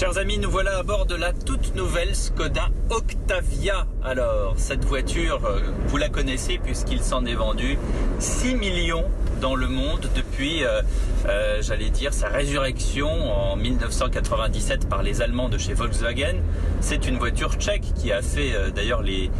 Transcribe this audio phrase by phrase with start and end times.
[0.00, 3.86] Chers amis, nous voilà à bord de la toute nouvelle Skoda Octavia.
[4.02, 7.76] Alors, cette voiture, euh, vous la connaissez puisqu'il s'en est vendu
[8.18, 9.04] 6 millions
[9.42, 10.80] dans le monde depuis, euh,
[11.26, 16.36] euh, j'allais dire, sa résurrection en 1997 par les Allemands de chez Volkswagen.
[16.80, 19.30] C'est une voiture tchèque qui a fait d'ailleurs les,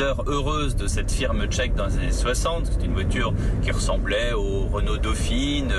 [0.00, 2.70] heures heureuses de cette firme tchèque dans les années 60.
[2.72, 5.74] C'est une voiture qui ressemblait au Renault Dauphine,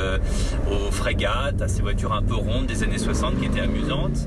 [0.71, 4.27] aux frégates, à ces voitures un peu rondes des années 60 qui étaient amusantes.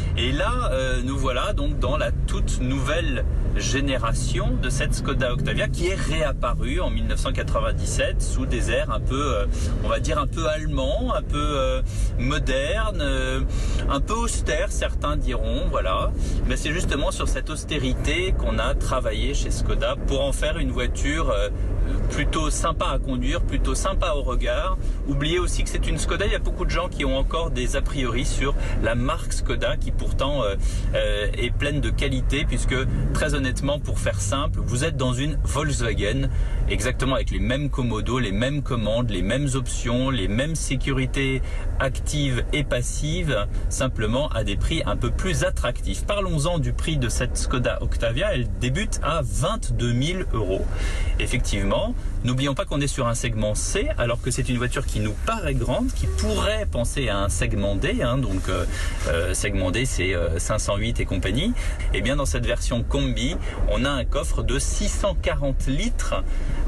[0.17, 3.23] Et là, euh, nous voilà donc dans la toute nouvelle
[3.55, 9.35] génération de cette Skoda Octavia qui est réapparue en 1997 sous des airs un peu,
[9.35, 9.45] euh,
[9.83, 11.81] on va dire un peu allemand, un peu euh,
[12.17, 13.41] moderne, euh,
[13.89, 16.11] un peu austère, certains diront, voilà.
[16.47, 20.71] Mais c'est justement sur cette austérité qu'on a travaillé chez Skoda pour en faire une
[20.71, 21.49] voiture euh,
[22.09, 24.77] plutôt sympa à conduire, plutôt sympa au regard.
[25.07, 27.51] Oubliez aussi que c'est une Skoda, il y a beaucoup de gens qui ont encore
[27.51, 30.55] des a priori sur la marque Skoda qui pourtant euh,
[30.95, 32.75] euh, est pleine de qualité puisque
[33.13, 36.27] très honnêtement pour faire simple, vous êtes dans une Volkswagen
[36.69, 41.43] exactement avec les mêmes commodos, les mêmes commandes, les mêmes options, les mêmes sécurités
[41.79, 46.03] actives et passives, simplement à des prix un peu plus attractifs.
[46.07, 50.65] Parlons-en du prix de cette Skoda Octavia, elle débute à 22 000 euros.
[51.19, 54.99] Effectivement, n'oublions pas qu'on est sur un segment C, alors que c'est une voiture qui
[54.99, 58.65] nous paraît grande, qui pourrait penser à un segment D, hein, donc euh,
[59.07, 61.53] euh, segment D c'est euh, 508 et compagnie.
[61.93, 63.35] Et bien dans cette version combi,
[63.69, 66.15] on a un coffre de 640 litres.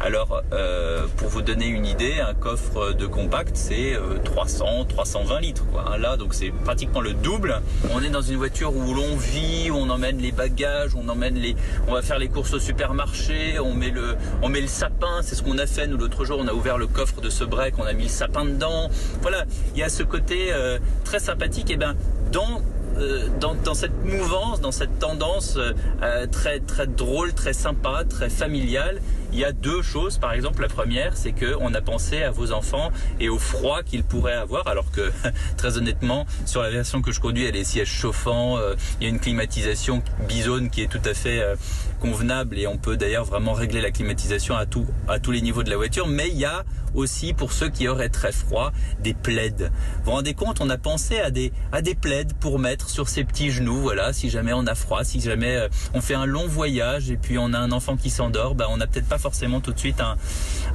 [0.02, 5.40] Alors euh, pour vous donner une idée, un coffre de compact c'est euh, 300, 320
[5.40, 5.64] litres.
[5.78, 7.62] Hein, là donc c'est pratiquement le double.
[7.94, 11.36] On est dans une voiture où l'on vit, où on emmène les bagages, on emmène
[11.36, 11.56] les,
[11.88, 15.22] on va faire les courses au supermarché, on met le, on met le sapin.
[15.44, 16.40] Qu'on a fait nous l'autre jour.
[16.40, 18.90] On a ouvert le coffre de ce break, on a mis le sapin dedans.
[19.22, 21.70] Voilà, il y a ce côté euh, très sympathique.
[21.70, 21.96] Et ben
[22.32, 22.62] dans
[22.98, 28.30] euh, dans, dans, cette mouvance, dans cette tendance euh, très très drôle, très sympa, très
[28.30, 29.02] familiale,
[29.34, 30.18] il y a deux choses.
[30.18, 33.84] Par exemple, la première, c'est que on a pensé à vos enfants et au froid
[33.84, 35.12] qu'ils pourraient avoir, alors que
[35.58, 39.08] très honnêtement, sur la version que je conduis, a les sièges chauffants, euh, il y
[39.08, 41.56] a une climatisation bisone qui est tout à fait euh,
[42.00, 45.78] convenable et on peut d'ailleurs vraiment régler la climatisation à tous les niveaux de la
[45.78, 46.08] voiture.
[46.08, 46.64] Mais il y a
[46.94, 49.56] aussi pour ceux qui auraient très froid des plaids.
[49.58, 53.10] Vous vous rendez compte, on a pensé à des à des plaids pour mettre sur
[53.10, 56.26] ses petits genoux, voilà, si jamais on a froid, si jamais euh, on fait un
[56.26, 59.18] long voyage et puis on a un enfant qui s'endort, bah on n'a peut-être pas
[59.24, 60.18] forcément tout de suite un,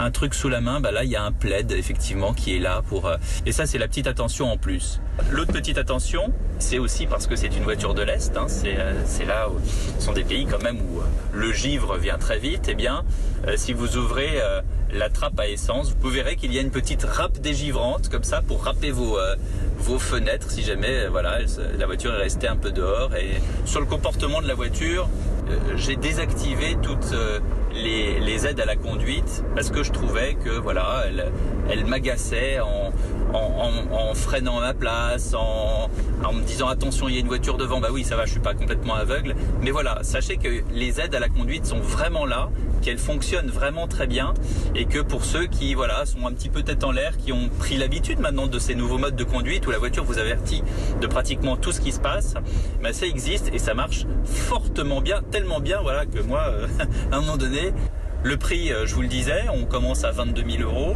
[0.01, 2.59] un truc sous la main, bah là il y a un plaid effectivement qui est
[2.59, 5.01] là pour euh, et ça c'est la petite attention en plus.
[5.31, 9.27] L'autre petite attention, c'est aussi parce que c'est une voiture de l'est, hein, c'est euh,
[9.27, 9.59] là où
[9.99, 11.03] ce sont des pays quand même où
[11.35, 12.69] le givre vient très vite.
[12.69, 13.05] Et eh bien,
[13.47, 16.71] euh, si vous ouvrez euh, la trappe à essence, vous verrez qu'il y a une
[16.71, 19.19] petite râpe dégivrante comme ça pour râper vos
[19.79, 21.39] vos fenêtres si jamais voilà
[21.79, 23.15] la voiture est restée un peu dehors.
[23.17, 25.09] Et sur le comportement de la voiture,
[25.77, 27.15] j'ai désactivé toutes
[27.73, 31.05] les, les, aides à la conduite parce que je trouvais que voilà,
[31.71, 32.93] elle m'agaçait en,
[33.35, 35.91] en, freinant à ma place, en,
[36.25, 37.81] en, me disant attention, il y a une voiture devant.
[37.81, 39.35] Bah oui, ça va, je suis pas complètement aveugle.
[39.63, 42.51] Mais voilà, sachez que les aides à la conduite sont vraiment là,
[42.83, 44.35] qu'elles fonctionnent vraiment très bien
[44.75, 47.49] et que pour ceux qui voilà sont un petit peu tête en l'air, qui ont
[47.59, 50.63] pris l'habitude maintenant de ces nouveaux modes de conduite où la voiture vous avertit
[51.01, 52.35] de pratiquement tout ce qui se passe,
[52.83, 56.67] bah ça existe et ça marche fortement bien, tellement bien voilà que moi, euh,
[57.13, 57.73] à un moment donné,
[58.29, 60.95] le prix, je vous le disais, on commence à 22 000 euros.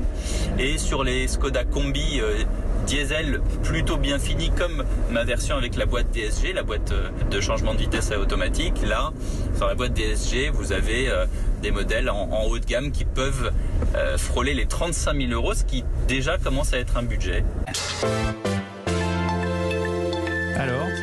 [0.59, 2.45] Et sur les Skoda Combi euh,
[2.87, 7.41] diesel plutôt bien fini, comme ma version avec la boîte DSG, la boîte euh, de
[7.41, 9.13] changement de vitesse automatique, là,
[9.57, 11.25] sur la boîte DSG, vous avez euh,
[11.63, 13.51] des modèles en, en, haut de gamme qui peuvent
[13.95, 17.45] euh, frôler les 35 000 euros, ce qui déjà commence à être un budget.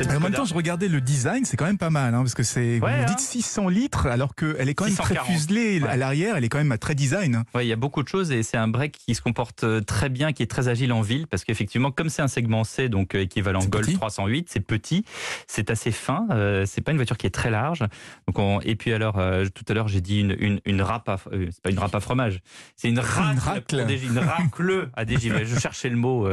[0.00, 2.34] Alors, en même temps, je regardais le design, c'est quand même pas mal, hein, parce
[2.34, 3.04] que c'est, ouais, vous hein.
[3.06, 5.24] dites 600 litres, alors qu'elle est quand même 640.
[5.24, 5.88] très fuselée ouais.
[5.88, 7.44] à l'arrière, elle est quand même très design.
[7.54, 9.80] Oui, il y a beaucoup de choses et c'est un break qui se comporte euh,
[9.80, 12.88] très bien, qui est très agile en ville, parce qu'effectivement, comme c'est un segment C,
[12.88, 13.96] donc euh, équivalent Golf petit.
[13.96, 15.04] 308, c'est petit,
[15.46, 17.80] c'est assez fin, euh, c'est pas une voiture qui est très large.
[18.26, 18.60] Donc on...
[18.62, 21.48] Et puis alors, euh, tout à l'heure, j'ai dit une, une, une râpe à, euh,
[21.50, 22.40] c'est pas une râpe à fromage,
[22.76, 25.44] c'est une racle, une racle, des, une racle à dégivrer.
[25.44, 26.28] Je cherchais le mot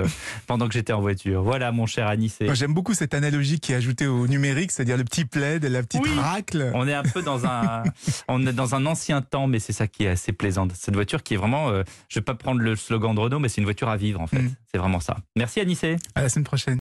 [0.46, 1.44] pendant que j'étais en voiture.
[1.44, 2.38] Voilà, mon cher Anis.
[2.54, 6.02] J'aime beaucoup cette analogie qui est ajoutée au numérique, c'est-à-dire le petit plaid, la petite
[6.04, 6.12] oui.
[6.18, 6.72] racle.
[6.74, 7.84] On est un peu dans un,
[8.28, 10.68] on est dans un ancien temps, mais c'est ça qui est assez plaisant.
[10.74, 13.50] Cette voiture qui est vraiment, euh, je vais pas prendre le slogan de Renault, mais
[13.50, 14.42] c'est une voiture à vivre en fait.
[14.42, 14.56] Mm.
[14.72, 15.18] C'est vraiment ça.
[15.36, 15.98] Merci Anissé.
[16.16, 16.76] À la semaine prochaine.